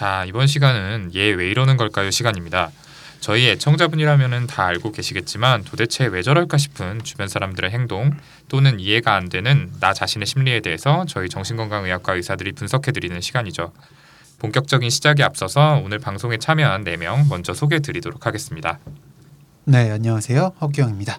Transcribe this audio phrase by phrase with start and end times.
[0.00, 2.10] 자, 이번 시간은 얘 왜 이러는 걸까요?
[2.10, 2.70] 시간입니다.
[3.20, 8.10] 저희 애청자분이라면 다 알고 계시겠지만 도대체 왜 저럴까 싶은 주변 사람들의 행동
[8.48, 13.72] 또는 이해가 안 되는 나 자신의 심리에 대해서 저희 정신건강의학과 의사들이 분석해 드리는 시간이죠.
[14.38, 18.78] 본격적인 시작에 앞서서 오늘 방송에 참여한 4명 먼저 소개해 드리도록 하겠습니다.
[19.66, 20.54] 네, 안녕하세요.
[20.62, 21.18] 허기영입니다.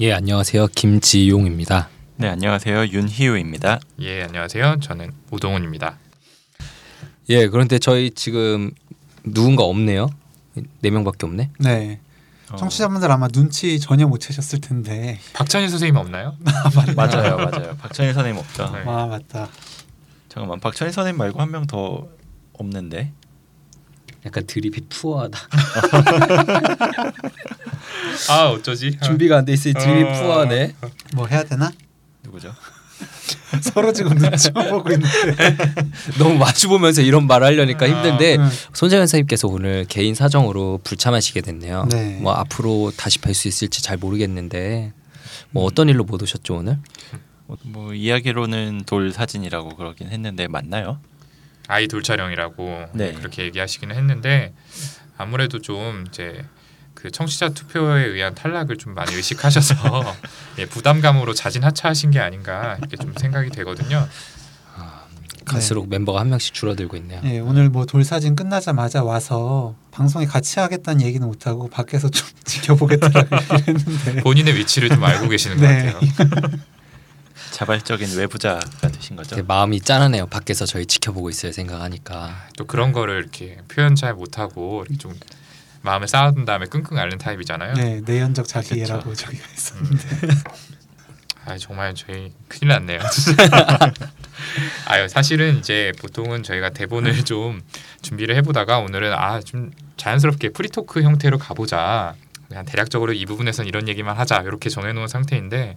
[0.00, 0.68] 예, 안녕하세요.
[0.68, 1.90] 김지용입니다.
[2.16, 2.86] 네, 안녕하세요.
[2.86, 3.78] 윤희우입니다.
[4.00, 4.76] 예, 안녕하세요.
[4.80, 5.98] 저는 오동훈입니다.
[7.30, 8.70] 예, 그런데 저희 지금
[9.24, 10.10] 누군가 없네요.
[10.80, 11.50] 네 명밖에 없네.
[11.60, 12.00] 네.
[12.50, 15.18] 어, 청취자분들 아마 눈치 전혀 못 채셨을 텐데.
[15.32, 16.36] 박찬일 선생님 없나요?
[16.96, 17.76] 맞아요, 맞아요.
[17.78, 18.68] 박천일 선생님 없죠.
[18.74, 18.82] 네.
[18.86, 19.48] 아 맞다.
[20.28, 22.08] 잠깐만, 박천일 선생님 말고 한 명 더
[22.54, 23.12] 없는데.
[24.26, 25.38] 약간 드립이 푸어하다.
[28.28, 28.98] 아, 어쩌지?
[29.02, 30.12] 준비가 안 돼 있으니 드립이 어.
[30.12, 30.74] 푸어하네.
[31.14, 31.70] 뭐 해야 되나?
[32.24, 32.52] 누구죠?
[33.62, 35.56] 서로 지금 눈치 보고 있는데.
[36.18, 38.48] 너무 마주 보면서 이런 말을 하려니까 힘든데 음.
[38.72, 41.86] 손재현 선생님께서 오늘 개인 사정으로 불참하시게 됐네요.
[41.90, 42.18] 네.
[42.20, 44.92] 뭐 앞으로 다시 뵐 수 있을지 잘 모르겠는데
[45.50, 46.78] 뭐 어떤 일로 못 오셨죠 오늘?
[47.46, 51.00] 뭐, 뭐 이야기로는 돌 사진이라고 그러긴 했는데 맞나요?
[51.66, 53.12] 아이돌 촬영이라고 네.
[53.12, 54.52] 그렇게 얘기하시기는 했는데
[55.16, 56.44] 아무래도 좀 이제
[56.94, 59.74] 그 청취자 투표에 의한 탈락을 좀 많이 의식하셔서
[60.58, 64.08] 예, 부담감으로 자진 하차하신 게 아닌가 이렇게 좀 생각이 되거든요.
[65.46, 67.20] 갈수록 멤버가 한 명씩 줄어들고 있네요.
[67.22, 73.36] 네, 오늘 뭐 돌사진 끝나자마자 와서 방송에 같이 하겠다는 얘기는 못 하고 밖에서 좀 지켜보겠다라고
[73.56, 74.22] 얘기를 했는데.
[74.22, 75.92] 본인의 위치를 좀 알고 계시는 것 네.
[75.92, 76.50] 같아요.
[77.52, 78.60] 자발적인 외부자가
[78.92, 79.30] 되신 거죠?
[79.30, 80.26] 되게 마음이 짠하네요.
[80.26, 82.46] 밖에서 저희 지켜보고 있어요 생각하니까.
[82.56, 85.14] 또 그런 거를 이렇게 표현 잘 못하고 이렇게 좀
[85.82, 87.74] 마음에 쌓아둔 다음에 끙끙 앓는 타입이잖아요.
[87.74, 90.08] 네, 내연적 자기애라고 저기가 있었는데.
[91.46, 93.00] 아 정말 저희 큰일 났네요.
[94.86, 97.60] 아유 사실은 이제 보통은 저희가 대본을 좀
[98.02, 102.14] 준비를 해보다가 오늘은 아 좀 자연스럽게 free talk 형태로 가보자.
[102.48, 105.76] 그냥 대략적으로 이 부분에선 이런 얘기만 하자 이렇게 정해놓은 상태인데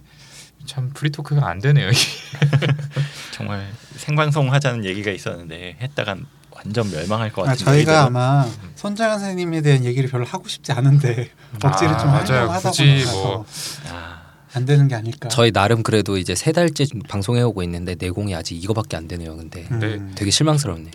[0.66, 1.90] 참 free talk가 안 되네요.
[3.32, 6.26] 정말 생방송 하자는 얘기가 있었는데 했다간
[6.64, 7.92] 완전 멸망할 것 아, 같은 저희가 얘기죠.
[8.06, 11.30] 아마 손정현 선생님에 대한 얘기를 별로 하고 싶지 않은데
[11.62, 12.24] 억지를 아, 좀 맞아요.
[12.26, 13.46] 하려고 하다 굳이 보니까 뭐.
[13.90, 14.22] 아,
[14.54, 15.28] 안 되는 게 아닐까.
[15.28, 19.36] 저희 나름 그래도 이제 세 달째 방송해 오고 있는데 내공이 아직 이거밖에 안 되네요.
[19.36, 19.78] 근데 음.
[19.80, 20.14] 네.
[20.14, 20.92] 되게 실망스럽네요.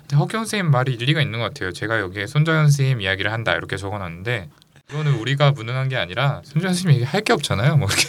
[0.00, 1.72] 근데 허경 선생님 말이 일리가 있는 것 같아요.
[1.72, 4.48] 제가 여기에 손정현 선생님 이야기를 한다 이렇게 적어놨는데
[4.90, 7.76] 이거는 우리가 무능한 게 아니라 손정현 선생님 얘기 할게 없잖아요.
[7.76, 8.06] 뭐 이렇게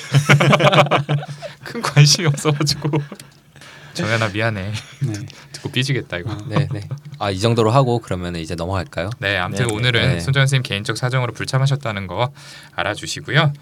[1.64, 2.90] 큰 관심이 없어가지고
[4.00, 4.72] 정현아 미안해
[5.02, 5.14] 네.
[5.52, 6.36] 듣고 삐지겠다 이거.
[6.48, 6.82] 네, 네.
[7.18, 9.10] 아, 이 정도로 하고 그러면 이제 넘어갈까요?
[9.20, 9.76] 네, 아무튼 네, 네.
[9.76, 10.20] 오늘은 네.
[10.20, 12.32] 손정현 선생님 개인적 사정으로 불참하셨다는 거
[12.76, 13.54] 알아주시고요.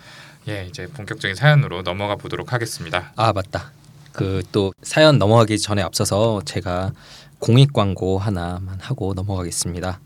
[0.49, 3.11] 예, 이제 본격적인 사연으로 넘어가 보도록 하겠습니다.
[3.15, 3.71] 아, 맞다.
[4.13, 6.91] 그 또 사연 넘어가기 전에 앞서서 제가
[7.39, 9.99] 공익 광고 하나만 하고 넘어가겠습니다.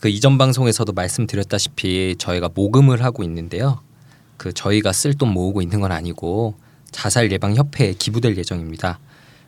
[0.00, 3.80] 그 이전 방송에서도 말씀드렸다시피 저희가 모금을 하고 있는데요.
[4.36, 6.56] 그 저희가 쓸 돈 모으고 있는 건 아니고
[6.90, 8.98] 자살 예방 협회에 기부될 예정입니다.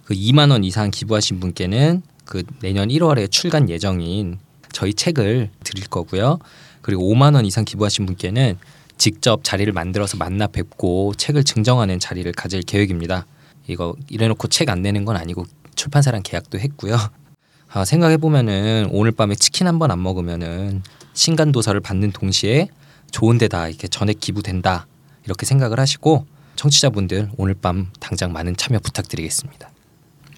[0.07, 4.39] 그 2만 원 이상 기부하신 분께는 그 내년 1월에 출간 예정인
[4.73, 6.39] 저희 책을 드릴 거고요.
[6.81, 8.57] 그리고 5만 원 이상 기부하신 분께는
[8.99, 13.27] 직접 자리를 만들어서 만나 뵙고 책을 증정하는 자리를 가질 계획입니다.
[13.67, 15.45] 이거 이래놓고 책 안 내는 건 아니고
[15.75, 16.97] 출판사랑 계약도 했고요.
[17.73, 20.83] 아, 생각해 보면은 오늘 밤에 치킨 한 번 안 먹으면은
[21.15, 22.69] 신간 도서를 받는 동시에
[23.11, 24.87] 좋은 데다 이렇게 전액 기부된다
[25.25, 29.71] 이렇게 생각을 하시고 청취자분들 오늘 밤 당장 많은 참여 부탁드리겠습니다.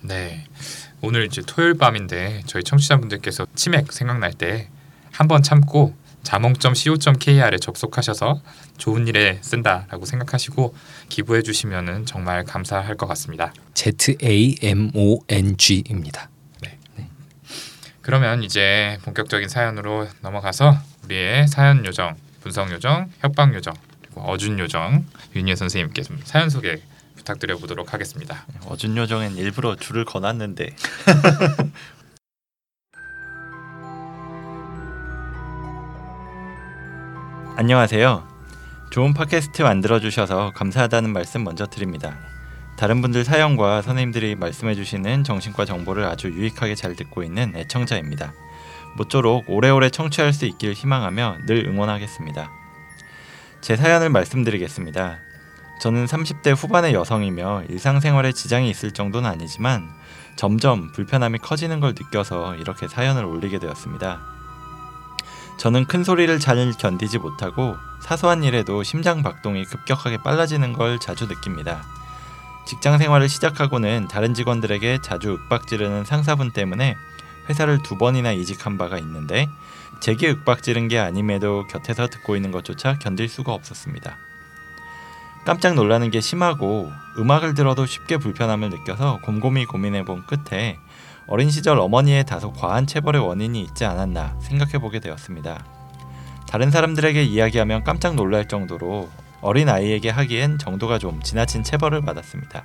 [0.03, 0.45] 네,
[1.01, 4.69] 오늘 이제 토요일 밤인데 저희 청취자분들께서 치맥 생각날 때
[5.13, 8.41] 한번 참고 자몽.co.kr에 접속하셔서
[8.77, 10.75] 좋은 일에 쓴다라고 생각하시고
[11.09, 13.53] 기부해 주시면은 정말 감사할 것 같습니다.
[13.75, 16.29] Z A M O N G입니다.
[18.09, 25.05] 그러면 이제 본격적인 사연으로 넘어가서 우리의 사연 요정, 분석 요정, 협박 요정, 그리고 어준 요정
[25.37, 26.81] 윤예 선생님께 좀 사연 소개
[27.29, 28.47] 부탁드려 보도록 하겠습니다.
[28.67, 30.75] 어준 요정엔 일부러 줄을 거놨는데
[37.57, 38.27] 안녕하세요.
[38.91, 42.17] 좋은 팟캐스트 만들어 주셔서 감사하다는 말씀 먼저 드립니다.
[42.79, 48.33] 다른 분들 사연과 선생님들이 말씀해 주시는 정신과 정보를 아주 유익하게 잘 듣고 있는 애청자입니다.
[48.97, 52.51] 모쪼록 오래오래 청취할 수 있길 희망하며 늘 응원하겠습니다.
[53.61, 55.28] 제 사연을 말씀드리겠습니다.
[55.81, 59.89] 저는 30대 후반의 여성이며 일상생활에 지장이 있을 정도는 아니지만
[60.35, 64.21] 점점 불편함이 커지는 걸 느껴서 이렇게 사연을 올리게 되었습니다.
[65.59, 71.85] 저는 큰 소리를 잘 견디지 못하고 사소한 일에도 심장 박동이 급격하게 빨라지는 걸 자주 느낍니다.
[72.67, 76.97] 직장 생활을 시작하고는 다른 직원들에게 자주 윽박지르는 상사분 때문에
[77.49, 79.49] 회사를 두 번이나 이직한 바가 있는데
[80.01, 84.28] 제게 윽박지른 게 아님에도 곁에서 듣고 있는 것조차 견딜 수가 없었습니다.
[85.45, 90.79] 깜짝 놀라는 게 심하고 음악을 들어도 쉽게 불편함을 느껴서 곰곰이 고민해 본 끝에
[91.27, 95.65] 어린 시절 어머니의 다소 과한 체벌의 원인이 있지 않았나 생각해 보게 되었습니다.
[96.49, 102.65] 다른 사람들에게 이야기하면 깜짝 놀랄 정도로 어린 아이에게 하기엔 정도가 좀 지나친 체벌을 받았습니다.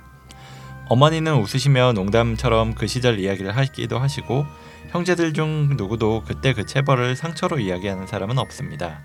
[0.88, 4.46] 어머니는 웃으시며 농담처럼 그 시절 이야기를 하기도 하시고
[4.90, 9.00] 형제들 중 누구도 그때 그 체벌을 상처로 이야기하는 사람은 없습니다.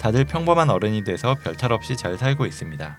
[0.00, 2.96] 다들 평범한 어른이 돼서 별탈 없이 잘 살고 있습니다.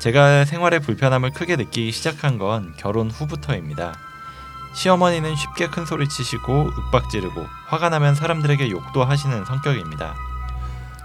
[0.00, 3.96] 제가 생활의 불편함을 크게 느끼기 시작한 건 결혼 후부터입니다.
[4.74, 10.16] 시어머니는 쉽게 큰 소리 치시고 윽박 지르고 화가 나면 사람들에게 욕도 하시는 성격입니다.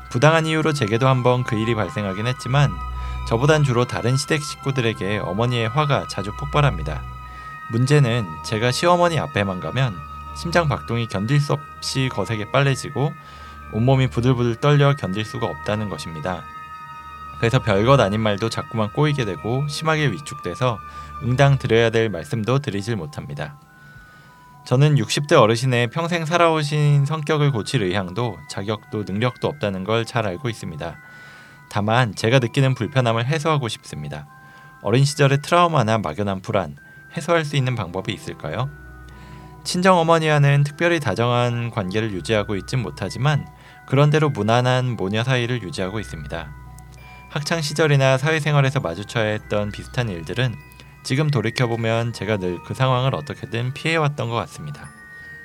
[0.10, 2.72] 부당한 이유로 제게도 한번 그 일이 발생하긴 했지만
[3.30, 7.04] 저보단 주로 다른 시댁 식구들에게 어머니의 화가 자주 폭발합니다.
[7.70, 9.96] 문제는 제가 시어머니 앞에만 가면
[10.36, 13.14] 심장 박동이 견딜 수 없이 거세게 빨래지고
[13.74, 16.44] 온몸이 부들부들 떨려 견딜 수가 없다는 것입니다.
[17.40, 20.78] 그래서 별것 아닌 말도 자꾸만 꼬이게 되고 심하게 위축돼서
[21.24, 23.58] 응당 드려야 될 말씀도 드리질 못합니다.
[24.66, 30.96] 저는 60대 어르신의 평생 살아오신 성격을 고칠 의향도 자격도 능력도 없다는 걸 잘 알고 있습니다.
[31.70, 34.28] 다만 제가 느끼는 불편함을 해소하고 싶습니다.
[34.84, 36.76] 어린 시절의 트라우마나 막연한 불안
[37.16, 38.70] 해소할 수 있는 방법이 있을까요?
[39.64, 43.48] 친정 어머니와는 특별히 다정한 관계를 유지하고 있진 못하지만
[43.92, 46.50] 그런대로 무난한 모녀 사이를 유지하고 있습니다.
[47.28, 50.56] 학창 시절이나 사회생활에서 마주쳐야 했던 비슷한 일들은
[51.04, 54.90] 지금 돌이켜보면 제가 늘 그 상황을 어떻게든 피해왔던 것 같습니다.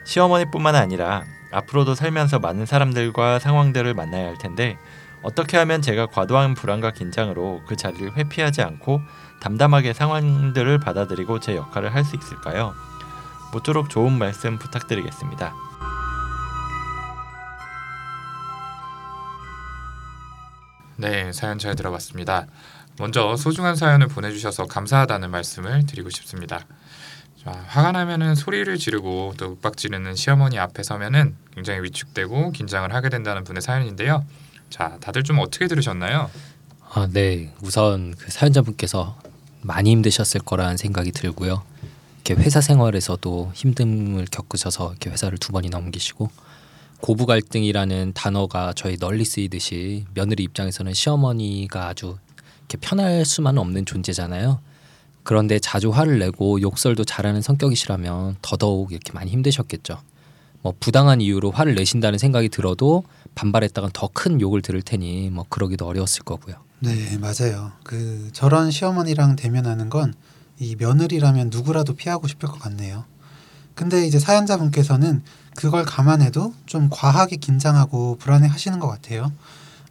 [0.04, 4.78] 시어머니뿐만 아니라 앞으로도 살면서 많은 사람들과 상황들을 만나야 할 텐데
[5.22, 9.00] 어떻게 하면 제가 과도한 불안과 긴장으로 그 자리를 회피하지 않고
[9.40, 12.75] 담담하게 상황들을 받아들이고 제 역할을 할 수 있을까요?
[13.52, 15.65] 모쪼록 좋은 말씀 부탁드리겠습니다.
[20.96, 22.46] 네, 사연 잘 들어봤습니다.
[22.98, 26.64] 먼저 소중한 사연을 보내주셔서 감사하다는 말씀을 드리고 싶습니다.
[27.43, 33.08] 자, 화가 나면은 소리를 지르고 또 윽박 지르는 시어머니 앞에 서면은 굉장히 위축되고 긴장을 하게
[33.10, 34.25] 된다는 분의 사연인데요.
[34.70, 36.31] 자, 다들 좀 어떻게 들으셨나요?
[36.93, 37.52] 아, 네.
[37.60, 39.19] 우선 그 사연자분께서
[39.60, 41.62] 많이 힘드셨을 거라는 생각이 들고요.
[42.25, 46.31] 이렇게 회사 생활에서도 힘듦을 겪으셔서 이렇게 회사를 두 번이나 옮기시고
[47.00, 52.16] 고부 갈등이라는 단어가 저희 널리 쓰이듯이 며느리 입장에서는 시어머니가 아주
[52.60, 54.60] 이렇게 편할 수만 없는 존재잖아요.
[55.22, 59.98] 그런데 자주 화를 내고 욕설도 잘하는 성격이시라면 더더욱 이렇게 많이 힘드셨겠죠.
[60.62, 63.04] 뭐 부당한 이유로 화를 내신다는 생각이 들어도
[63.34, 66.56] 반발했다간 더 큰 욕을 들을 테니 뭐 그러기도 어려웠을 거고요.
[66.81, 67.72] 네, 맞아요.
[67.84, 70.14] 그 저런 시어머니랑 대면하는 건
[70.58, 73.04] 이 며느리라면 누구라도 피하고 싶을 것 같네요.
[73.76, 75.23] 근데 이제 사연자분께서는
[75.55, 79.31] 그걸 감안해도 좀 과하게 긴장하고 불안해 하시는 것 같아요.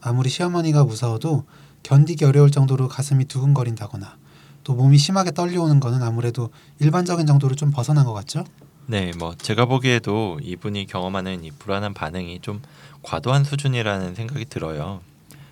[0.02, 1.46] 아무리 시어머니가 무서워도
[1.84, 4.18] 견디기 어려울 정도로 가슴이 두근거린다거나
[4.64, 6.50] 또 몸이 심하게 떨려오는 거는 아무래도
[6.80, 8.44] 일반적인 정도로 좀 벗어난 것 같죠?
[8.88, 12.64] 네, 뭐 제가 보기에도 이분이 경험하는 이 불안한 반응이 좀
[13.04, 15.02] 과도한 수준이라는 생각이 들어요.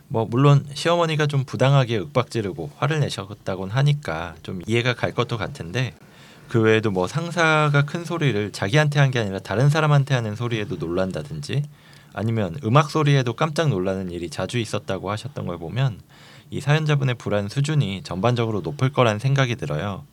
[0.07, 5.93] 뭐 물론 시어머니가 좀 부당하게 윽박지르고 화를 내셨다곤 하니까 좀 이해가 갈 것도 같은데
[6.53, 11.63] 그 외에도 뭐 상사가 큰 소리를 자기한테 한 게 아니라 다른 사람한테 하는 소리에도 놀란다든지
[12.13, 15.99] 아니면 음악 소리에도 깜짝 놀라는 일이 자주 있었다고 하셨던 걸 보면
[16.51, 20.05] 이 사연자분의 불안 수준이 전반적으로 높을 거란 생각이 들어요.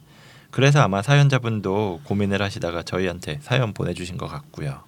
[0.51, 4.81] 그래서 아마 사연자분도 고민을 하시다가 저희한테 사연 보내주신 것 같고요.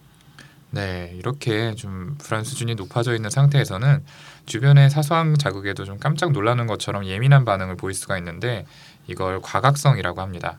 [0.71, 4.03] 네, 이렇게 좀 불안 수준이 높아져 있는 상태에서는
[4.47, 8.65] 주변의 사소한 자극에도 좀 깜짝 놀라는 것처럼 예민한 반응을 보일 수가 있는데
[9.07, 10.59] 이걸 과각성이라고 합니다.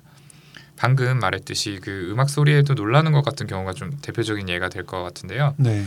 [0.83, 5.53] 방금 말했듯이 그 음악 소리에도 놀라는 것 같은 경우가 좀 대표적인 예가 될 것 같은데요.
[5.55, 5.85] 네.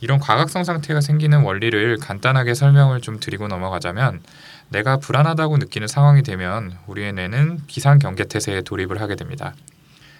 [0.00, 4.22] 이런 과각성 상태가 생기는 원리를 간단하게 설명을 좀 드리고 넘어가자면
[4.68, 9.52] 내가 불안하다고 느끼는 상황이 되면 우리의 뇌는 비상 경계 태세에 돌입을 하게 됩니다.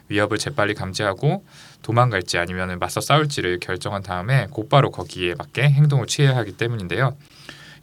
[0.08, 1.44] 위협을 재빨리 감지하고
[1.82, 7.16] 도망갈지 아니면 맞서 싸울지를 결정한 다음에 곧바로 거기에 맞게 행동을 취해야 하기 때문인데요.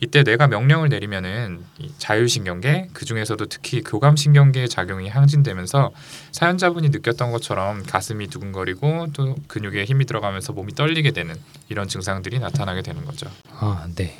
[0.04, 5.92] 이때 뇌가 명령을 내리면은 이 자율신경계 그 중에서도 특히 교감신경계의 작용이 항진되면서
[6.34, 11.36] 사연자분이 느꼈던 것처럼 가슴이 두근거리고 또 근육에 힘이 들어가면서 몸이 떨리게 되는
[11.70, 13.28] 이런 증상들이 나타나게 되는 거죠.
[13.50, 14.18] 아, 네.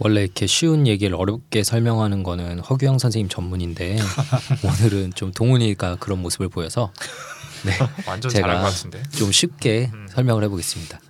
[0.00, 3.98] 원래 이렇게 쉬운 얘기를 어렵게 설명하는 거는 허규영 선생님 전문인데
[4.64, 6.92] 오늘은 좀 동훈이가 그런 모습을 보여서
[7.64, 7.72] 네,
[8.06, 9.02] 완전 잘할 것 같은데.
[9.16, 10.06] 좀 쉽게 음.
[10.10, 11.00] 설명을 해보겠습니다.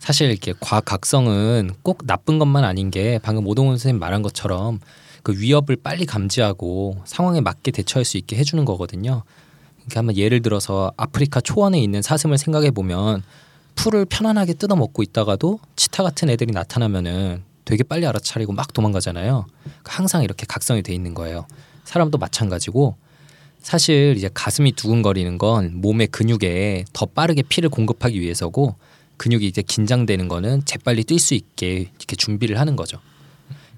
[0.00, 4.80] 사실 이렇게 과각성은 꼭 나쁜 것만 아닌 게 방금 오동훈 선생님 말한 것처럼
[5.22, 9.22] 그 위협을 빨리 감지하고 상황에 맞게 대처할 수 있게 해주는 거거든요.
[9.76, 13.22] 그러니까 한번 예를 들어서 아프리카 초원에 있는 사슴을 생각해 보면
[13.74, 19.46] 풀을 편안하게 뜯어 먹고 있다가도 치타 같은 애들이 나타나면은 되게 빨리 알아차리고 막 도망가잖아요.
[19.62, 21.46] 그러니까 항상 이렇게 각성이 돼 있는 거예요.
[21.84, 22.96] 사람도 마찬가지고
[23.58, 28.76] 사실 이제 가슴이 두근거리는 건 몸의 근육에 더 빠르게 피를 공급하기 위해서고
[29.20, 33.00] 근육이 이제 긴장되는 거는 재빨리 뛸 수 있게 이렇게 준비를 하는 거죠.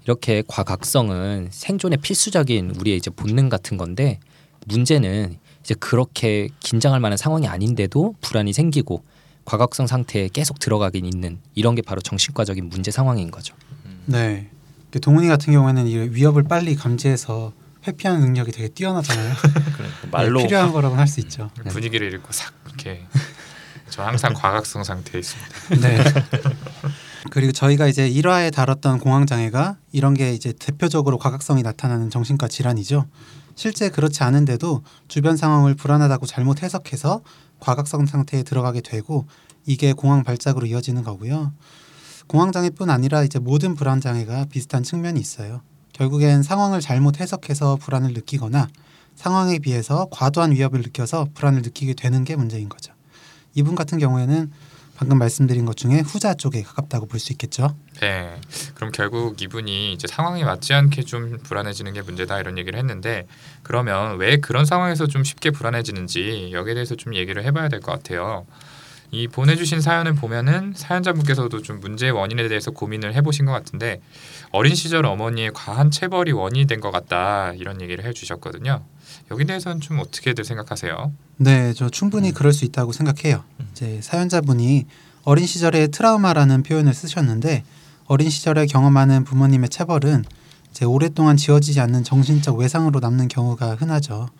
[0.04, 4.20] 이렇게 과각성은 생존에 필수적인 우리의 이제 본능 같은 건데
[4.66, 9.02] 문제는 이제 그렇게 긴장할 만한 상황이 아닌데도 불안이 생기고
[9.44, 13.56] 과각성 상태에 계속 들어가긴 있는 이런 게 바로 정신과적인 문제 상황인 거죠.
[14.06, 14.48] 네.
[15.00, 17.52] 동훈이 같은 경우에는 이 위협을 빨리 감지해서
[17.84, 19.34] 회피하는 능력이 되게 뛰어나잖아요.
[19.74, 21.50] 그러니까 말로 네, 필요한 거라고 할 수 있죠.
[21.70, 23.02] 분위기를 읽고 싹 이렇게
[23.92, 25.52] 저 항상 과각성 상태에 있습니다.
[25.86, 26.02] 네.
[27.30, 33.06] 그리고 저희가 이제 1화에 다뤘던 공황 장애가 이런 게 이제 대표적으로 과각성이 나타나는 정신과 질환이죠.
[33.54, 37.20] 실제 그렇지 않은데도 주변 상황을 불안하다고 잘못 해석해서
[37.60, 39.26] 과각성 상태에 들어가게 되고
[39.66, 41.52] 이게 공황 발작으로 이어지는 거고요.
[42.28, 45.60] 공황 장애뿐 아니라 이제 모든 불안 장애가 비슷한 측면이 있어요.
[45.92, 48.68] 결국엔 상황을 잘못 해석해서 불안을 느끼거나
[49.16, 52.94] 상황에 비해서 과도한 위협을 느껴서 불안을 느끼게 되는 게 문제인 거죠.
[53.54, 54.50] 이분 같은 경우에는
[54.94, 57.76] 방금 말씀드린 것 중에 후자 쪽에 가깝다고 볼 수 있겠죠.
[58.00, 58.36] 네.
[58.74, 63.26] 그럼 결국 이분이 이제 상황에 맞지 않게 좀 불안해지는 게 문제다 이런 얘기를 했는데
[63.62, 68.46] 그러면 왜 그런 상황에서 좀 쉽게 불안해지는지 여기에 대해서 좀 얘기를 해봐야 될 것 같아요.
[69.14, 74.00] 이 보내주신 사연을 보면은 사연자분께서도 좀 문제의 원인에 대해서 고민을 해보신 것 같은데
[74.52, 78.82] 어린 시절 어머니의 과한 체벌이 원인이 된 것 같다 이런 얘기를 해주셨거든요.
[79.30, 81.12] 여기 대해서는 좀 어떻게들 생각하세요?
[81.36, 83.44] 네, 저 충분히 그럴 수 있다고 생각해요.
[83.70, 84.86] 이제 사연자분이
[85.24, 87.64] 어린 시절에 트라우마라는 표현을 쓰셨는데
[88.06, 90.24] 어린 시절에 경험하는 부모님의 체벌은
[90.70, 94.30] 이제 오랫동안 지워지지 않는 정신적 외상으로 남는 경우가 흔하죠.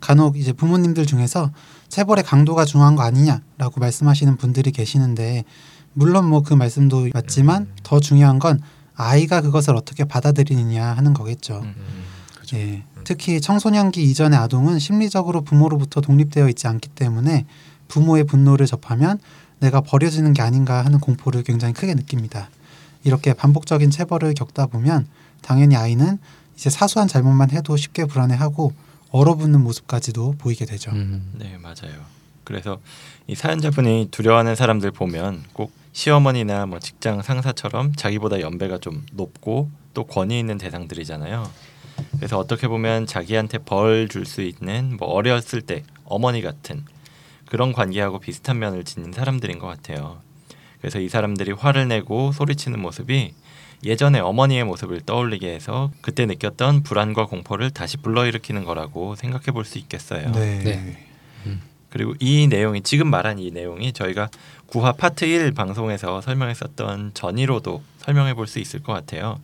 [0.00, 1.50] 간혹 이제 부모님들 중에서
[1.88, 5.44] 체벌의 강도가 중요한 거 아니냐라고 말씀하시는 분들이 계시는데
[5.92, 8.60] 물론 뭐 그 말씀도 맞지만 더 중요한 건
[8.96, 11.60] 아이가 그것을 어떻게 받아들이느냐 하는 거겠죠.
[11.64, 11.74] 음,
[12.54, 12.82] 예.
[13.04, 17.46] 특히 청소년기 이전의 아동은 심리적으로 부모로부터 독립되어 있지 않기 때문에
[17.88, 19.18] 부모의 분노를 접하면
[19.60, 22.50] 내가 버려지는 게 아닌가 하는 공포를 굉장히 크게 느낍니다.
[23.02, 25.06] 이렇게 반복적인 체벌을 겪다 보면
[25.42, 26.18] 당연히 아이는
[26.56, 28.72] 이제 사소한 잘못만 해도 쉽게 불안해하고
[29.18, 30.90] 얼어붙는 모습까지도 보이게 되죠.
[30.90, 31.32] 음.
[31.38, 32.02] 네 맞아요.
[32.42, 32.80] 그래서
[33.28, 40.02] 이 사연자분이 두려워하는 사람들 보면 꼭 시어머니나 뭐 직장 상사처럼 자기보다 연배가 좀 높고 또
[40.04, 41.48] 권위 있는 대상들이잖아요.
[42.18, 46.84] 그래서 어떻게 보면 자기한테 벌 줄 수 있는 뭐 어렸을 때 어머니 같은
[47.46, 50.18] 그런 관계하고 비슷한 면을 지닌 사람들인 것 같아요.
[50.80, 53.32] 그래서 이 사람들이 화를 내고 소리치는 모습이
[53.84, 59.78] 예전에 어머니의 모습을 떠올리게 해서 그때 느꼈던 불안과 공포를 다시 불러일으키는 거라고 생각해 볼 수
[59.78, 60.32] 있겠어요.
[60.32, 60.58] 네.
[60.64, 61.06] 네.
[61.90, 64.28] 그리고 이 내용이 지금 말한 이 내용이 저희가
[64.66, 69.38] 구화 파트 1 방송에서 설명했었던 전이로도 설명해 볼 수 있을 것 같아요.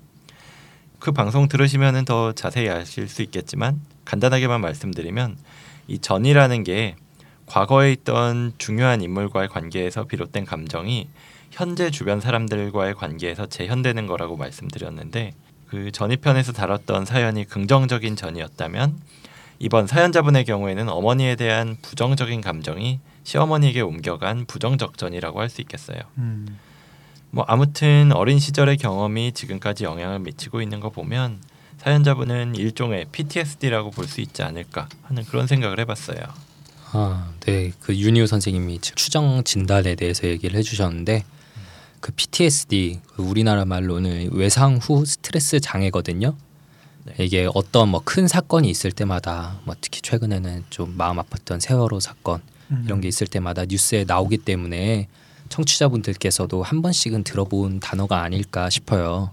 [0.98, 5.36] 그 방송 들으시면은 더 자세히 아실 수 있겠지만 간단하게만 말씀드리면
[5.86, 6.96] 이 전이라는 게
[7.46, 11.08] 과거에 있던 중요한 인물과의 관계에서 비롯된 감정이
[11.50, 15.34] 현재 주변 사람들과의 관계에서 재현되는 거라고 말씀드렸는데
[15.68, 18.98] 그 전이편에서 다뤘던 사연이 긍정적인 전이었다면
[19.58, 25.98] 이번 사연자분의 경우에는 어머니에 대한 부정적인 감정이 시어머니에게 옮겨간 부정적 전이라고 할 수 있겠어요.
[26.18, 26.58] 음,
[27.30, 31.38] 뭐 아무튼 어린 시절의 경험이 지금까지 영향을 미치고 있는 거 보면
[31.78, 36.18] 사연자분은 일종의 PTSD라고 볼 수 있지 않을까 하는 그런 생각을 해봤어요.
[36.92, 37.72] 아, 네.
[37.80, 41.24] 그 윤희우 선생님이 추정 진단에 대해서 얘기를 해주셨는데
[42.00, 46.34] 그 PTSD 그 우리나라 말로는 외상 후 스트레스 장애거든요.
[47.04, 47.14] 네.
[47.24, 52.40] 이게 어떤 뭐 큰 사건이 있을 때마다 뭐 특히 최근에는 좀 마음 아팠던 세월호 사건
[52.70, 52.82] 음.
[52.84, 55.08] 이런 게 있을 때마다 뉴스에 나오기 때문에
[55.48, 59.30] 청취자분들께서도 한 번씩은 들어본 단어가 아닐까 싶어요.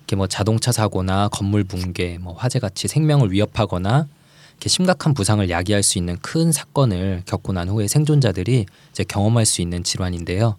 [0.00, 4.06] 이렇게 뭐 자동차 사고나 건물 붕괴, 뭐 화재 같이 생명을 위협하거나
[4.52, 9.60] 이렇게 심각한 부상을 야기할 수 있는 큰 사건을 겪고 난 후에 생존자들이 이제 경험할 수
[9.60, 10.56] 있는 질환인데요.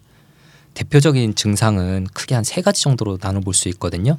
[0.80, 4.16] 대표적인 증상은 크게 한 세 가지 정도로 나눠볼 수 있거든요.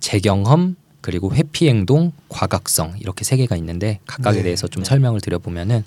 [0.00, 4.88] 재경험 그리고 회피 행동, 과각성 이렇게 세 개가 있는데 각각에 네, 대해서 좀 네.
[4.88, 5.84] 설명을 드려보면은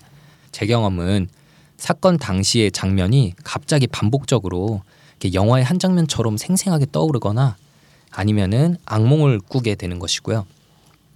[0.51, 1.27] 재경험은
[1.77, 4.83] 사건 당시의 장면이 갑자기 반복적으로
[5.19, 7.57] 이렇게 영화의 한 장면처럼 생생하게 떠오르거나
[8.11, 10.45] 아니면은 악몽을 꾸게 되는 것이고요.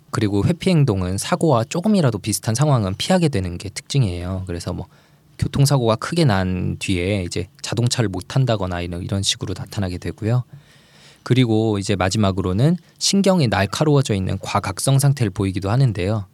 [0.09, 4.45] 그리고 회피 행동은 사고와 조금이라도 비슷한 상황은 피하게 되는 게 특징이에요.
[4.47, 4.87] 그래서 뭐
[5.37, 10.43] 교통사고가 크게 난 뒤에 이제 자동차를 못 탄다거나 이런 이런 식으로 나타나게 되고요.
[11.23, 16.25] 그리고 이제 마지막으로는 신경이 날카로워져 있는 과각성 상태를 보이기도 하는데요.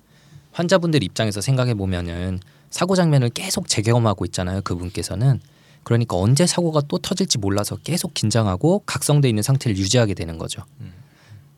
[0.52, 2.40] 환자분들 입장에서 생각해 보면은
[2.70, 4.62] 사고 장면을 계속 재경험하고 있잖아요.
[4.62, 5.40] 그분께서는
[5.84, 10.64] 그러니까 언제 사고가 또 터질지 몰라서 계속 긴장하고 각성돼 있는 상태를 유지하게 되는 거죠.
[10.82, 10.92] 음.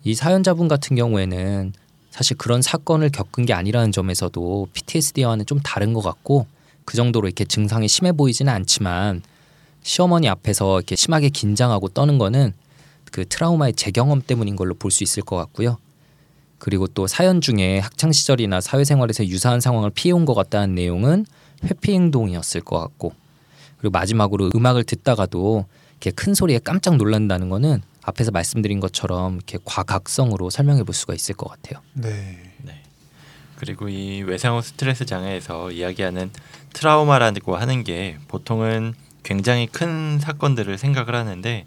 [0.04, 1.74] 이 사연자분 같은 경우에는
[2.12, 6.46] 사실 그런 사건을 겪은 게 아니라는 점에서도 PTSD와는 좀 다른 것 같고
[6.86, 9.22] 그 정도로 이렇게 증상이 심해 보이지는 않지만
[9.84, 12.54] 시어머니 앞에서 이렇게 심하게 긴장하고 떠는 거는
[13.12, 15.78] 그 트라우마의 재경험 때문인 걸로 볼 수 있을 것 같고요.
[16.58, 21.25] 그리고 또 사연 중에 학창 시절이나 사회생활에서 유사한 상황을 피해온 것 같다는 내용은
[21.66, 23.13] 회피 행동이었을 것 같고
[23.78, 30.50] 그리고 마지막으로 음악을 듣다가도 이렇게 큰 소리에 깜짝 놀란다는 거는 앞에서 말씀드린 것처럼 이렇게 과각성으로
[30.50, 31.82] 설명해 볼 수가 있을 것 같아요.
[31.94, 32.53] 네.
[33.56, 36.32] 그리고 이 외상후 스트레스 장애에서 이야기하는
[36.74, 38.94] 트라우마라고 하는 게 보통은
[39.24, 41.66] 굉장히 큰 사건들을 생각을 하는데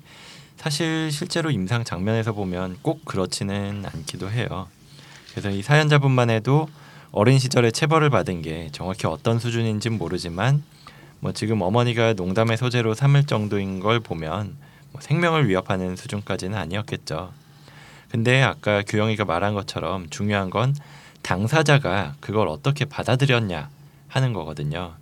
[0.56, 4.68] 사실 실제로 임상 장면에서 보면 꼭 그렇지는 않기도 해요.
[5.30, 6.68] 그래서 이 사연자분만 해도
[7.12, 10.62] 어린 시절에 체벌을 받은 게 정확히 어떤 수준인지는 모르지만
[11.20, 14.56] 뭐 지금 어머니가 농담의 소재로 삼을 정도인 걸 보면
[14.92, 17.32] 뭐 생명을 위협하는 수준까지는 아니었겠죠.
[18.10, 20.74] 근데 아까 규영이가 말한 것처럼 중요한 건
[21.26, 23.68] 당사자가 그걸 어떻게 받아들였냐
[24.06, 24.94] 하는 거거든요.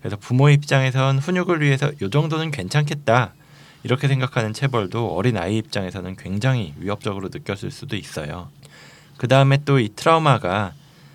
[0.00, 3.34] 그래서 부모 입장에선 훈육을 위해서 요 정도는 괜찮겠다
[3.82, 8.48] 이렇게 생각하는 체벌도 어린 아이 입장에서는 굉장히 위협적으로 느꼈을 수도 있어요.
[9.18, 10.72] 그 다음에 또 이 트라우마가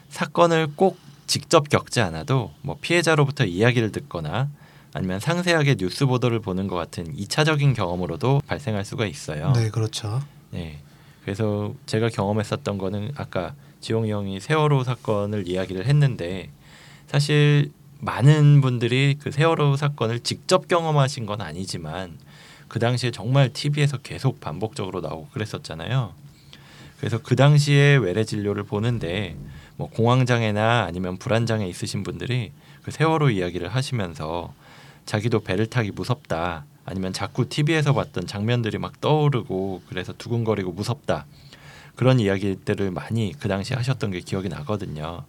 [0.09, 4.49] 사건을 꼭 직접 겪지 않아도 뭐 피해자로부터 이야기를 듣거나
[4.93, 9.51] 아니면 상세하게 뉴스 보도를 보는 것 같은 이차적인 경험으로도 발생할 수가 있어요.
[9.53, 10.21] 네, 그렇죠.
[10.51, 10.79] 네.
[11.23, 16.49] 그래서 제가 경험했었던 거는 아까 지용이 형이 세월호 사건을 이야기를 했는데
[17.05, 22.17] 사실 많은 분들이 그 세월호 사건을 직접 경험하신 건 아니지만
[22.67, 26.13] 그 당시에 정말 TV에서 계속 반복적으로 나오고 그랬었잖아요.
[26.97, 29.35] 그래서 그 당시에 외래 진료를 보는데
[29.75, 32.51] 뭐 공황장애나 아니면 불안장애 있으신 분들이
[32.83, 34.53] 그 세월호 이야기를 하시면서
[35.05, 41.25] 자기도 배를 타기 무섭다 아니면 자꾸 TV에서 봤던 장면들이 막 떠오르고 그래서 두근거리고 무섭다
[41.95, 45.23] 그런 이야기들을 많이 그 당시 하셨던 게 기억이 나거든요.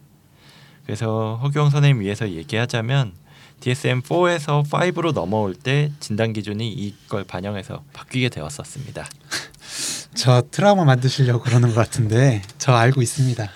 [0.84, 3.12] 그래서 허경 선생님 위해서 얘기하자면
[3.60, 9.06] DSM-4에서 5로 넘어올 때 진단 기준이 이걸 반영해서 바뀌게 되었었습니다.
[10.14, 13.48] 저 트라우마 만드시려고 그러는 것 같은데 저 알고 있습니다.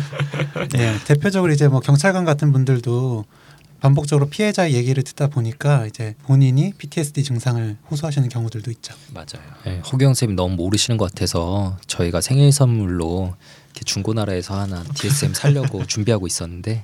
[0.72, 3.24] 네, 대표적으로 이제 뭐 경찰관 같은 분들도
[3.84, 8.94] 반복적으로 피해자의 얘기를 듣다 보니까 이제 본인이 PTSD 증상을 호소하시는 경우들도 있죠.
[9.12, 9.44] 맞아요.
[9.66, 13.34] 네, 허경 쌤이 너무 모르시는 것 같아서 저희가 생일 선물로
[13.84, 16.82] 중고나라에서 하나 DSM 살려고 준비하고 있었는데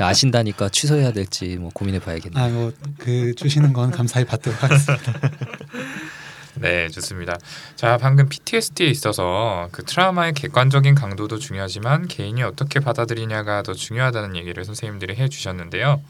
[0.00, 2.44] 아신다니까 취소해야 될지 뭐 고민해 봐야겠네요.
[2.44, 5.12] 아, 뭐그 주시는 건 감사히 받도록 하겠습니다.
[6.60, 7.36] 네, 좋습니다.
[7.76, 14.64] 자, 방금 PTSD에 있어서 그 트라우마의 객관적인 강도도 중요하지만 개인이 어떻게 받아들이냐가 더 중요하다는 얘기를
[14.64, 16.02] 선생님들이 해 주셨는데요.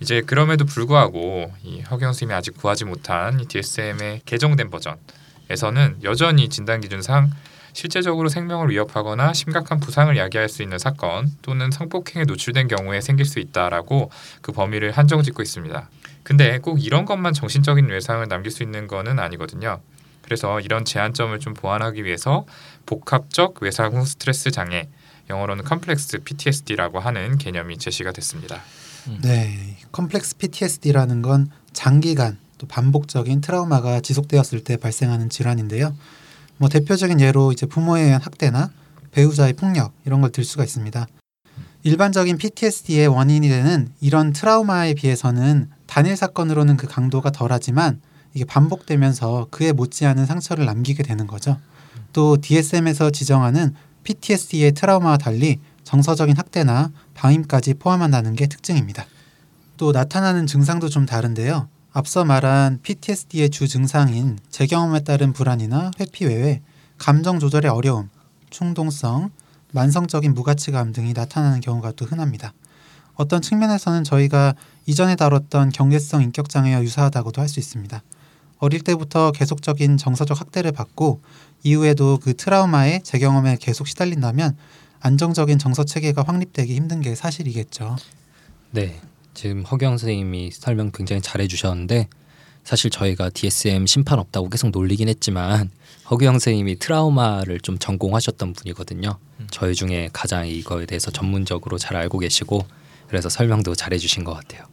[0.00, 6.80] 이제 그럼에도 불구하고 이 허경 선생님이 아직 구하지 못한 이 DSM의 개정된 버전에서는 여전히 진단
[6.80, 7.30] 기준상
[7.72, 13.40] 실제적으로 생명을 위협하거나 심각한 부상을 야기할 수 있는 사건 또는 성폭행에 노출된 경우에 생길 수
[13.40, 14.10] 있다라고
[14.40, 15.88] 그 범위를 한정 짓고 있습니다.
[16.24, 19.80] 근데 꼭 이런 것만 정신적인 외상을 남길 수 있는 거는 아니거든요.
[20.22, 22.46] 그래서 이런 제한점을 좀 보완하기 위해서
[22.86, 24.88] 복합적 외상 후 스트레스 장애,
[25.28, 28.62] 영어로는 complex PTSD라고 하는 개념이 제시가 됐습니다.
[29.22, 35.94] 네, complex PTSD라는 건 장기간 또 반복적인 트라우마가 지속되었을 때 발생하는 질환인데요.
[36.56, 38.70] 뭐 대표적인 예로 이제 부모에 의한 학대나
[39.10, 41.06] 배우자의 폭력 이런 걸 들 수가 있습니다.
[41.82, 48.00] 일반적인 PTSD의 원인이 되는 이런 트라우마에 비해서는 단일 사건으로는 그 강도가 덜하지만
[48.34, 51.58] 이게 반복되면서 그에 못지않은 상처를 남기게 되는 거죠.
[52.12, 59.04] 또 DSM에서 지정하는 PTSD의 트라우마와 달리 정서적인 학대나 방임까지 포함한다는 게 특징입니다.
[59.76, 61.68] 또 나타나는 증상도 좀 다른데요.
[61.92, 66.60] 앞서 말한 PTSD의 주 증상인 재경험에 따른 불안이나 회피 외에
[66.98, 68.08] 감정 조절의 어려움,
[68.50, 69.30] 충동성,
[69.72, 72.52] 만성적인 무가치감 등이 나타나는 경우가 또 흔합니다.
[73.14, 74.54] 어떤 측면에서는 저희가
[74.86, 78.02] 이전에 다뤘던 경계성 인격 장애와 유사하다고도 할 수 있습니다.
[78.58, 81.20] 어릴 때부터 계속적인 정서적 학대를 받고
[81.62, 84.56] 이후에도 그 트라우마의 재경험에 계속 시달린다면
[85.00, 87.96] 안정적인 정서 체계가 확립되기 힘든 게 사실이겠죠.
[88.70, 89.00] 네,
[89.34, 92.08] 지금 허경 선생님이 설명 굉장히 잘해 주셨는데
[92.64, 95.70] 사실 저희가 DSM 심판 없다고 계속 놀리긴 했지만
[96.10, 99.18] 허경 선생님이 트라우마를 좀 전공하셨던 분이거든요.
[99.50, 102.64] 저희 중에 가장 이거에 대해서 전문적으로 잘 알고 계시고
[103.14, 104.64] 그래서 설명도 잘해 주신 것 같아요.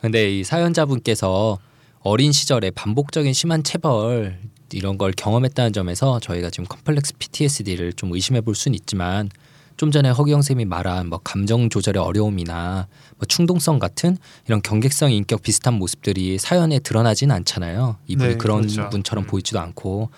[0.00, 1.58] 근데 이 사연자분께서
[2.02, 4.38] 어린 시절에 반복적인 심한 체벌
[4.72, 9.28] 이런 걸 경험했다는 점에서 저희가 지금 컴플렉스 PTSD를 좀 의심해 볼 수는 있지만
[9.76, 14.16] 좀 전에 허기영 쌤이 말한 뭐 감정 조절의 어려움이나 뭐 충동성 같은
[14.46, 17.96] 이런 경객성 인격 비슷한 모습들이 사연에 드러나진 않잖아요.
[18.06, 18.88] 이분이 네, 그런 그렇죠.
[18.90, 19.26] 분처럼 음.
[19.26, 20.10] 보이지도 않고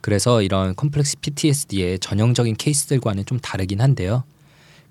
[0.00, 4.24] 그래서 이런 컴플렉스 PTSD의 전형적인 케이스들과는 좀 다르긴 한데요.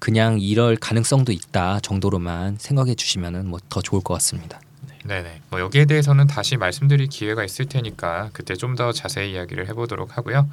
[0.06, 4.62] 그냥 이럴 가능성도 있다 정도로만 생각해 주시면은 뭐 더 좋을 것 같습니다.
[5.04, 5.42] 네네.
[5.50, 10.48] 뭐 여기에 대해서는 다시 말씀드릴 기회가 있을 테니까 그때 좀 더 자세히 이야기를 해보도록 하고요.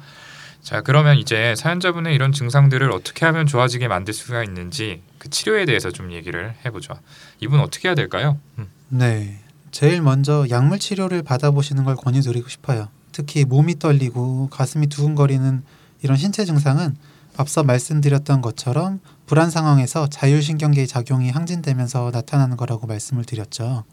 [0.63, 5.91] 자 그러면 이제 사연자분의 이런 증상들을 어떻게 하면 좋아지게 만들 수가 있는지 그 치료에 대해서
[5.91, 6.95] 좀 얘기를 해보죠.
[7.39, 8.39] 이분 어떻게 해야 될까요?
[8.57, 8.65] 음.
[8.89, 9.39] 네.
[9.69, 12.87] 제일 먼저 약물 치료를 받아보시는 걸 권유드리고 싶어요.
[13.11, 15.61] 특히 몸이 떨리고 가슴이 두근거리는
[16.01, 16.95] 이런 신체 증상은
[17.35, 23.83] 앞서 말씀드렸던 것처럼 불안 상황에서 자율신경계의 작용이 항진되면서 나타나는 거라고 말씀을 드렸죠.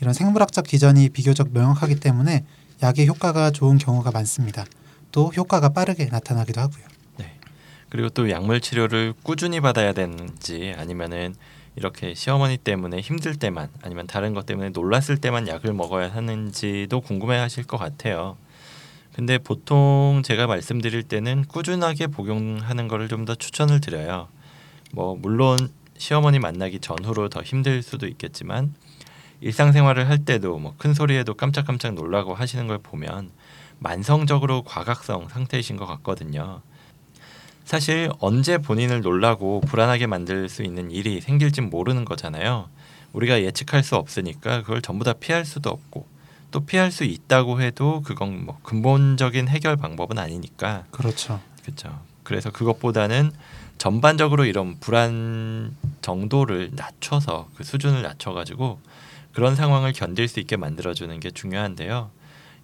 [0.00, 2.44] 이런 생물학적 기전이 비교적 명확하기 때문에
[2.82, 4.64] 약의 효과가 좋은 경우가 많습니다.
[5.12, 6.84] 또 효과가 빠르게 나타나기도 하고요.
[7.92, 11.34] 그리고 또 약물 치료를 꾸준히 받아야 되는지 아니면은
[11.76, 17.36] 이렇게 시어머니 때문에 힘들 때만 아니면 다른 것 때문에 놀랐을 때만 약을 먹어야 하는지도 궁금해
[17.36, 18.38] 하실 것 같아요.
[19.14, 24.28] 근데 보통 제가 말씀드릴 때는 꾸준하게 복용하는 거를 좀 더 추천을 드려요.
[24.92, 25.56] 뭐 물론
[25.98, 28.74] 시어머니 만나기 전후로 더 힘들 수도 있겠지만
[29.40, 33.30] 일상생활을 할 때도 뭐 큰 소리에도 깜짝깜짝 놀라고 하시는 걸 보면
[33.78, 36.62] 만성적으로 과각성 상태이신 것 같거든요.
[37.64, 42.68] 사실 언제 본인을 놀라고 불안하게 만들 수 있는 일이 생길진 모르는 거잖아요.
[43.12, 46.06] 우리가 예측할 수 없으니까 그걸 전부 다 피할 수도 없고
[46.52, 51.40] 또 피할 수 있다고 해도 그건 뭐 근본적인 해결 방법은 아니니까 그렇죠.
[51.62, 51.98] 그렇죠.
[52.22, 53.32] 그래서 그것보다는
[53.78, 58.80] 전반적으로 이런 불안 정도를 낮춰서 그 수준을 낮춰가지고
[59.32, 62.10] 그런 상황을 견딜 수 있게 만들어주는 게 중요한데요.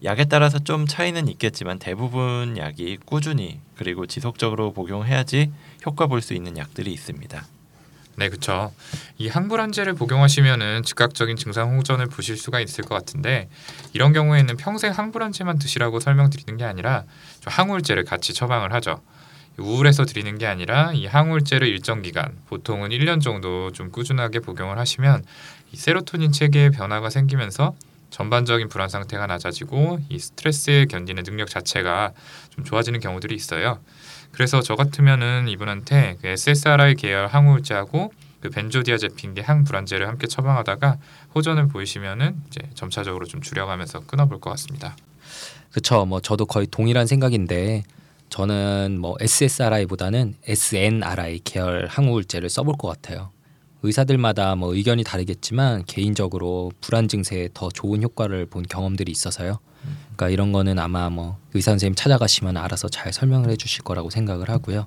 [0.04, 5.50] 약에 따라서 좀 차이는 있겠지만 대부분 약이 꾸준히 그리고 지속적으로 복용해야지
[5.86, 7.44] 효과 볼 수 있는 약들이 있습니다.
[8.18, 8.72] 네, 그렇죠.
[9.16, 13.48] 이 항불안제를 복용하시면은 즉각적인 증상 호전을 보실 수가 있을 것 같은데
[13.92, 17.04] 이런 경우에는 평생 항불안제만 드시라고 설명드리는 게 아니라
[17.38, 19.00] 좀 항우울제를 같이 처방을 하죠.
[19.56, 25.22] 우울해서 드리는 게 아니라 이 항우울제를 일정 기간, 보통은 1년 정도 좀 꾸준하게 복용을 하시면
[25.70, 27.76] 이 세로토닌 체계의 변화가 생기면서
[28.10, 32.12] 전반적인 불안 상태가 낮아지고 이 스트레스에 견디는 능력 자체가
[32.50, 33.80] 좀 좋아지는 경우들이 있어요.
[34.32, 40.98] 그래서 저 같으면은 이분한테 그 SSRI 계열 항우울제하고 그 벤조디아제핀계 항불안제를 함께 처방하다가
[41.34, 44.96] 호전을 보이시면은 이제 점차적으로 좀 줄여가면서 끊어볼 것 같습니다.
[45.70, 46.04] 그렇죠.
[46.06, 47.82] 뭐 저도 거의 동일한 생각인데
[48.28, 53.30] 저는 뭐 SSRI보다는 SNRI 계열 항우울제를 써볼 것 같아요.
[53.82, 59.60] 의사들마다 뭐 의견이 다르겠지만 개인적으로 불안 증세에 더 좋은 효과를 본 경험들이 있어서요.
[60.16, 64.86] 그러니까 이런 거는 아마 뭐 의사 선생님 찾아가시면 알아서 잘 설명을 해주실 거라고 생각을 하고요.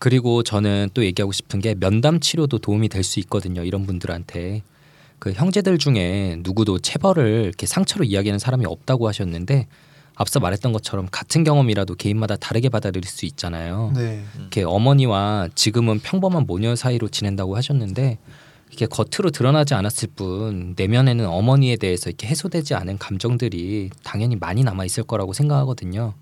[0.00, 3.62] 그리고 저는 또 얘기하고 싶은 게 면담 치료도 도움이 될 수 있거든요.
[3.64, 4.62] 이런 분들한테
[5.20, 9.68] 그 형제들 중에 누구도 체벌을 이렇게 상처로 이야기하는 사람이 없다고 하셨는데
[10.16, 13.92] 앞서 말했던 것처럼 같은 경험이라도 개인마다 다르게 받아들일 수 있잖아요.
[13.94, 14.24] 네.
[14.38, 18.18] 이렇게 어머니와 지금은 평범한 모녀 사이로 지낸다고 하셨는데
[18.70, 24.84] 이게 겉으로 드러나지 않았을 뿐 내면에는 어머니에 대해서 이렇게 해소되지 않은 감정들이 당연히 많이 남아
[24.84, 26.14] 있을 거라고 생각하거든요.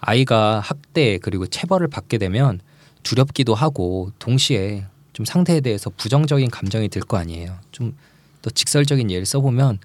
[0.00, 2.60] 아이가 학대 그리고 체벌을 받게 되면
[3.02, 7.56] 두렵기도 하고 동시에 좀 상대에 대해서 부정적인 감정이 들 거 아니에요.
[7.70, 7.94] 좀
[8.42, 9.78] 더 직설적인 예를 써보면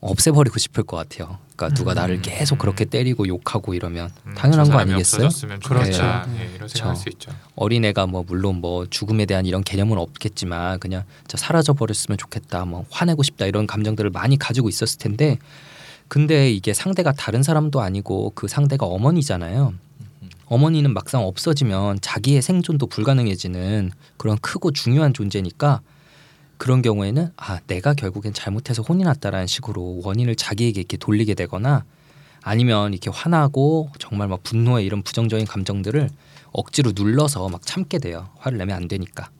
[0.00, 1.38] 없애버리고 싶을 것 같아요.
[1.56, 1.96] 그러니까 누가 음.
[1.96, 5.28] 나를 계속 그렇게 때리고 욕하고 이러면 음, 당연한 저거 아니겠어요?
[5.62, 6.02] 그렇죠.
[6.02, 6.40] 네.
[6.50, 7.30] 예, 이런 생각할 저- 수 있죠.
[7.56, 12.86] 어린애가 뭐 물론 뭐 죽음에 대한 이런 개념은 없겠지만 그냥 저 사라져 버렸으면 좋겠다 뭐
[12.90, 15.38] 화내고 싶다 이런 감정들을 많이 가지고 있었을 텐데
[16.08, 19.74] 근데 이게 상대가 다른 사람도 아니고 그 상대가 어머니잖아요.
[20.46, 25.80] 어머니는 막상 없어지면 자기의 생존도 불가능해지는 그런 크고 중요한 존재니까
[26.60, 31.86] 그런 경우에는 아 내가 결국엔 잘못해서 혼이 났다라는 식으로 원인을 자기에게 이렇게 돌리게 되거나
[32.42, 36.10] 아니면 이렇게 화나고 정말 막 분노의 이런 부정적인 감정들을
[36.52, 38.28] 억지로 눌러서 막 참게 돼요.
[38.36, 39.30] 화를 내면 안 되니까.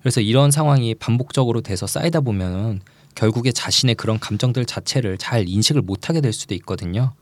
[0.00, 2.80] 그래서 이런 상황이 반복적으로 돼서 쌓이다 보면
[3.14, 7.12] 결국에 자신의 그런 감정들 자체를 잘 인식을 못하게 될 수도 있거든요.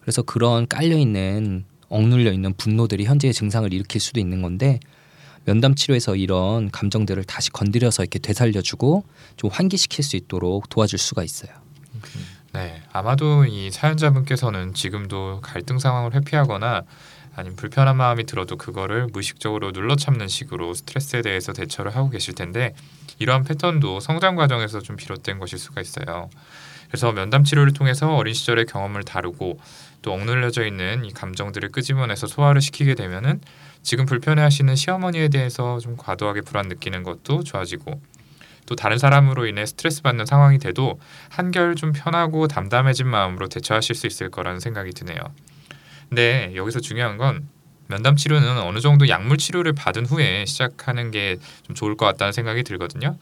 [0.00, 4.78] 그래서 그런 깔려 있는 억눌려 있는 분노들이 현재의 증상을 일으킬 수도 있는 건데
[5.46, 9.04] 면담 치료에서 이런 감정들을 다시 건드려서 이렇게 되살려주고
[9.36, 11.52] 좀 환기시킬 수 있도록 도와줄 수가 있어요.
[12.52, 16.82] 네, 아마도 이 사연자분께서는 지금도 갈등 상황을 회피하거나
[17.36, 22.74] 아니면 불편한 마음이 들어도 그거를 무의식적으로 눌러 참는 식으로 스트레스에 대해서 대처를 하고 계실 텐데
[23.18, 26.30] 이러한 패턴도 성장 과정에서 좀 비롯된 것일 수가 있어요.
[26.88, 29.58] 그래서 면담 치료를 통해서 어린 시절의 경험을 다루고
[30.02, 33.40] 또 억눌려져 있는 이 감정들을 끄집어내서 소화를 시키게 되면은
[33.86, 38.00] 지금 불편해하시는 시어머니에 대해서 좀 과도하게 불안 느끼는 것도 좋아지고
[38.66, 44.08] 또 다른 사람으로 인해 스트레스 받는 상황이 돼도 한결 좀 편하고 담담해진 마음으로 대처하실 수
[44.08, 45.20] 있을 거라는 생각이 드네요.
[46.08, 47.48] 근데 여기서 중요한 건
[47.86, 52.64] 면담 치료는 어느 정도 약물 치료를 받은 후에 시작하는 게 좀 좋을 것 같다는 생각이
[52.64, 53.16] 들거든요.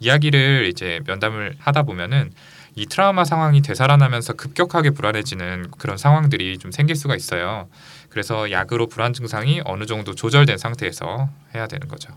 [0.00, 2.30] 이야기를 이제 면담을 하다 보면은
[2.76, 7.68] 이 트라우마 상황이 되살아나면서 급격하게 불안해지는 그런 상황들이 좀 생길 수가 있어요.
[8.08, 12.16] 그래서 약으로 불안 증상이 어느 정도 조절된 상태에서 해야 되는 거죠.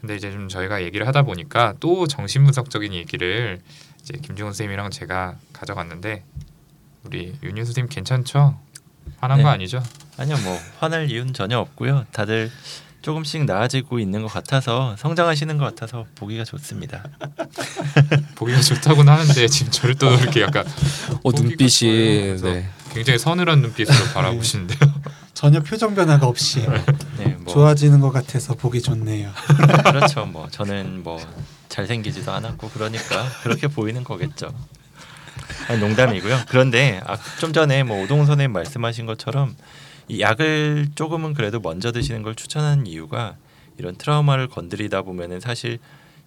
[0.00, 3.60] 근데 이제 좀 저희가 얘기를 하다 보니까 또 정신분석적인 얘기를
[4.02, 6.24] 이제 김중훈 쌤이랑 제가 가져갔는데
[7.04, 8.58] 우리 윤윤 선생님 괜찮죠?
[9.18, 9.54] 화난 거 네.
[9.54, 9.82] 아니죠?
[10.16, 12.06] 아니요, 뭐 화날 이유는 전혀 없고요.
[12.12, 12.50] 다들
[13.02, 17.04] 조금씩 나아지고 있는 것 같아서 성장하시는 것 같아서 보기가 좋습니다.
[18.36, 20.64] 보기가 좋다고는 하는데 지금 저를 또 이렇게 약간
[21.22, 22.68] 어 눈빛이 네.
[22.94, 24.78] 굉장히 서늘한 눈빛으로 바라보시는데요.
[25.34, 26.64] 전혀 표정 변화가 없이
[27.18, 29.30] 네, 뭐 좋아지는 것 같아서 보기 좋네요.
[29.84, 30.26] 그렇죠.
[30.26, 31.18] 뭐 저는 뭐
[31.68, 34.54] 잘생기지도 않았고 그러니까 그렇게 보이는 거겠죠.
[35.68, 36.42] 아니, 농담이고요.
[36.48, 39.56] 그런데 아, 좀 전에 뭐 오동 선생님 말씀하신 것처럼
[40.08, 43.34] 이 약을 조금은 그래도 먼저 드시는 걸 추천하는 이유가
[43.78, 45.78] 이런 트라우마를 건드리다 보면은 사실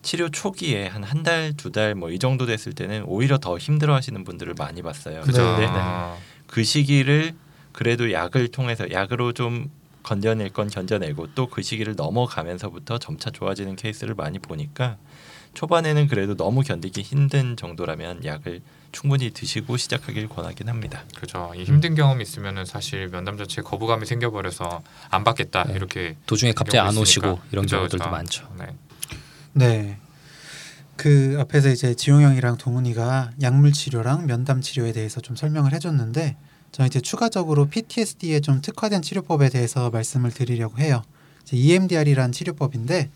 [0.02, 4.24] 치료 초기에 한 한 달, 두 달 뭐 이 정도 됐을 때는 오히려 더 힘들어하시는
[4.24, 5.22] 분들을 많이 봤어요.
[5.22, 5.44] 그죠?
[5.56, 6.16] 근데 아,
[6.48, 7.34] 그 시기를
[7.72, 9.70] 그래도 약을 통해서 약으로 좀
[10.04, 14.98] 건져낼 건 견뎌내고 또 그 시기를 넘어가면서부터 점차 좋아지는 케이스를 많이 보니까
[15.54, 21.04] 초반에는 그래도 너무 견디기 힘든 정도라면 약을 충분히 드시고 시작하길 권하긴 합니다.
[21.20, 21.52] 그죠.
[21.56, 25.74] 이 힘든 경험이 있으면은 사실 면담 자체에 거부감이 생겨버려서 안 받겠다 네.
[25.74, 27.40] 이렇게 도중에 갑자기 안 오시고.
[27.52, 28.10] 이런 그죠, 경우들도 그죠.
[28.12, 28.48] 많죠.
[28.58, 28.68] 네.
[29.54, 29.98] 네.
[30.98, 36.36] 그 앞에서 이제 지용 형이랑 동훈이가 약물 치료랑 면담 치료에 대해서 좀 설명을 해줬는데
[36.72, 41.04] 저는 이제 추가적으로 PTSD에 좀 특화된 치료법에 대해서 말씀을 드리려고 해요.
[41.44, 43.10] 이제 EMDR이란 치료법인데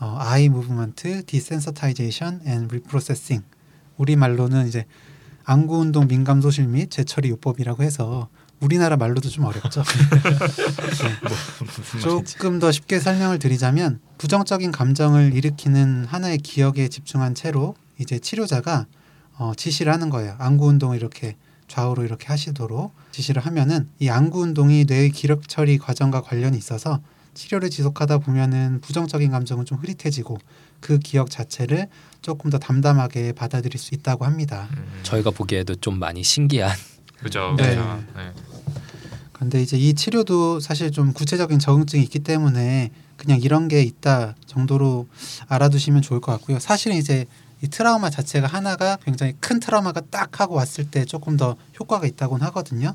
[0.00, 3.44] 어, Eye Movement Desensitization and Reprocessing
[3.96, 4.86] 우리 말로는 이제
[5.44, 8.28] 안구 운동 민감 소실 및 재처리 요법이라고 해서
[8.64, 9.82] 우리나라 말로도 좀 어렵죠.
[12.00, 12.24] 네.
[12.24, 18.86] 조금 더 쉽게 설명을 드리자면 부정적인 감정을 일으키는 하나의 기억에 집중한 채로 이제 치료자가
[19.36, 20.34] 어, 지시를 하는 거예요.
[20.38, 21.36] 안구 운동을 이렇게
[21.68, 27.00] 좌우로 이렇게 하시도록 지시를 하면은 이 안구 운동이 뇌의 기력 처리 과정과 관련이 있어서
[27.34, 30.38] 치료를 지속하다 보면은 부정적인 감정은 좀 흐릿해지고
[30.80, 31.88] 그 기억 자체를
[32.22, 34.68] 조금 더 담담하게 받아들일 수 있다고 합니다.
[34.76, 36.70] 음, 저희가 보기에도 좀 많이 신기한
[37.18, 37.54] 그죠.
[37.58, 37.70] 네.
[37.70, 38.04] 그죠.
[38.16, 38.32] 네.
[39.34, 45.06] 근데 이제 이 치료도 사실 좀 구체적인 적응증이 있기 때문에 그냥 이런 게 있다 정도로
[45.48, 46.58] 알아두시면 좋을 것 같고요.
[46.60, 47.26] 사실은 이제
[47.60, 52.46] 이 트라우마 자체가 하나가 굉장히 큰 트라우마가 딱 하고 왔을 때 조금 더 효과가 있다고는
[52.46, 52.94] 하거든요.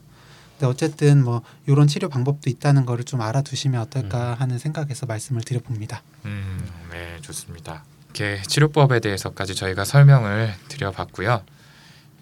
[0.51, 6.03] 근데 어쨌든 뭐 이런 치료 방법도 있다는 거를 좀 알아두시면 어떨까 하는 생각에서 말씀을 드려봅니다.
[6.25, 7.83] 음, 네, 좋습니다.
[8.13, 11.43] 이렇게 치료법에 대해서까지 저희가 설명을 드려봤고요.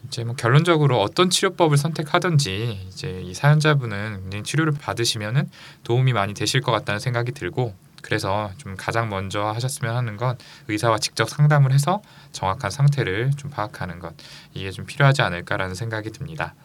[0.07, 5.49] 이제 뭐 결론적으로 어떤 치료법을 선택하든지 이제 이 사연자분은 치료를 받으시면은
[5.83, 10.97] 도움이 많이 되실 것 같다는 생각이 들고 그래서 좀 가장 먼저 하셨으면 하는 건 의사와
[10.97, 14.15] 직접 상담을 해서 정확한 상태를 좀 파악하는 것
[14.53, 16.55] 이게 좀 필요하지 않을까라는 생각이 듭니다.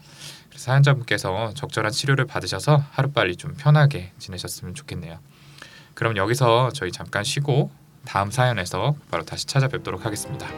[0.48, 5.18] 그래서 사연자분께서 적절한 치료를 받으셔서 하루빨리 좀 편하게 지내셨으면 좋겠네요.
[5.94, 7.70] 그럼 여기서 저희 잠깐 쉬고
[8.05, 10.48] 다음 사연에서 바로 다시 찾아뵙도록 하겠습니다.